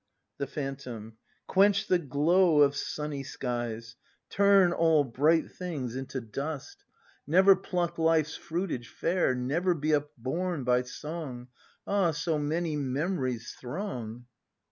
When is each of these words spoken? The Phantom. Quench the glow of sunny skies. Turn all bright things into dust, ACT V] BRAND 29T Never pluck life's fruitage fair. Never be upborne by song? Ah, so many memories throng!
The 0.39 0.47
Phantom. 0.47 1.17
Quench 1.45 1.85
the 1.85 1.99
glow 1.99 2.61
of 2.61 2.75
sunny 2.75 3.21
skies. 3.21 3.97
Turn 4.31 4.73
all 4.73 5.03
bright 5.03 5.51
things 5.51 5.95
into 5.95 6.19
dust, 6.19 6.77
ACT 6.79 6.79
V] 6.79 6.85
BRAND 6.85 7.21
29T 7.21 7.21
Never 7.27 7.55
pluck 7.55 7.97
life's 7.99 8.35
fruitage 8.35 8.87
fair. 8.87 9.35
Never 9.35 9.75
be 9.75 9.93
upborne 9.93 10.63
by 10.63 10.81
song? 10.81 11.49
Ah, 11.85 12.09
so 12.09 12.39
many 12.39 12.75
memories 12.75 13.51
throng! 13.59 14.25